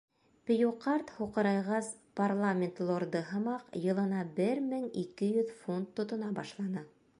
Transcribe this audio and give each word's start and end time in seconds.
Пью 0.49 0.69
ҡарт, 0.85 1.11
һуҡырайғас, 1.17 1.89
парламент 2.21 2.81
лорды 2.89 3.23
һымаҡ 3.29 3.79
йылына 3.83 4.25
бер 4.41 4.65
мең 4.73 4.91
ике 5.05 5.31
йөҙ 5.37 5.55
фунт 5.63 5.95
тотона 6.01 6.35
башланы. 6.43 6.87